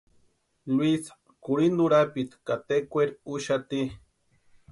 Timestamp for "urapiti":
1.87-2.35